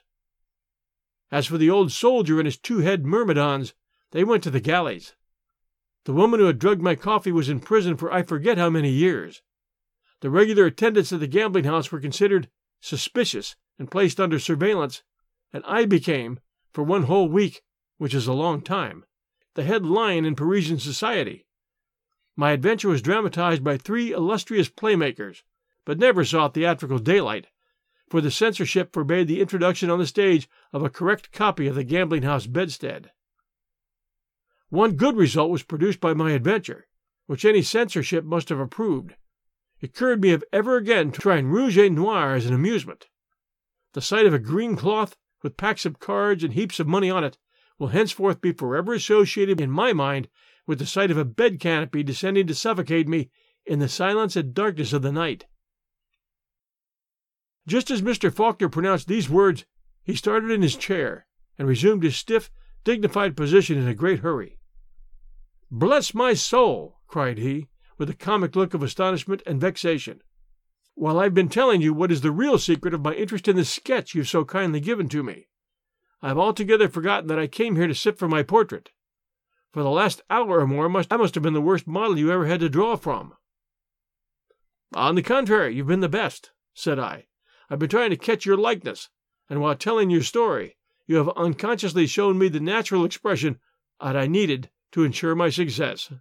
[1.29, 3.73] As for the old soldier and his two head myrmidons,
[4.11, 5.15] they went to the galleys.
[6.05, 8.89] The woman who had drugged my coffee was in prison for I forget how many
[8.89, 9.41] years.
[10.21, 12.49] The regular attendants at the gambling house were considered
[12.79, 15.03] suspicious and placed under surveillance,
[15.51, 16.39] and I became,
[16.71, 17.61] for one whole week,
[17.97, 19.05] which is a long time,
[19.59, 21.45] the head lion in Parisian society.
[22.37, 25.43] My adventure was dramatized by three illustrious playmakers,
[25.83, 27.47] but never saw theatrical daylight,
[28.09, 31.83] for the censorship forbade the introduction on the stage of a correct copy of the
[31.83, 33.11] gambling house bedstead.
[34.69, 36.87] One good result was produced by my adventure,
[37.25, 39.15] which any censorship must have approved.
[39.81, 43.09] It cured me of ever again trying rouge et noir as an amusement.
[43.91, 47.25] The sight of a green cloth, with packs of cards and heaps of money on
[47.25, 47.37] it,
[47.79, 50.27] will henceforth be forever associated in my mind
[50.67, 53.31] with the sight of a bed canopy descending to suffocate me
[53.65, 55.45] in the silence and darkness of the night.
[57.65, 58.31] Just as Mr.
[58.33, 59.65] Faulkner pronounced these words,
[60.03, 61.25] he started in his chair
[61.57, 62.51] and resumed his stiff,
[62.83, 64.59] dignified position in a great hurry.
[65.71, 66.99] Bless my soul!
[67.07, 67.67] cried he,
[67.97, 70.21] with a comic look of astonishment and vexation.
[70.95, 73.65] While I've been telling you what is the real secret of my interest in the
[73.65, 75.47] sketch you've so kindly given to me,
[76.21, 78.91] I've altogether forgotten that I came here to sit for my portrait.
[79.71, 82.31] For the last hour or more, must, I must have been the worst model you
[82.31, 83.35] ever had to draw from.
[84.93, 87.27] On the contrary, you've been the best, said I.
[87.69, 89.09] I've been trying to catch your likeness,
[89.49, 93.59] and while telling your story, you have unconsciously shown me the natural expression
[94.01, 96.11] that I needed to ensure my success.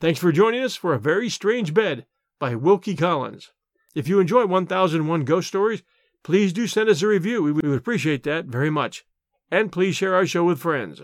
[0.00, 2.06] Thanks for joining us for A Very Strange Bed
[2.38, 3.52] by Wilkie Collins.
[3.94, 5.82] If you enjoy 1001 Ghost Stories,
[6.22, 7.42] please do send us a review.
[7.42, 9.04] We would appreciate that very much.
[9.50, 11.02] And please share our show with friends.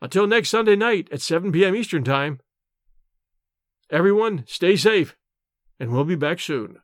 [0.00, 1.74] Until next Sunday night at 7 p.m.
[1.74, 2.40] Eastern Time,
[3.90, 5.16] everyone stay safe,
[5.80, 6.78] and we'll be back soon.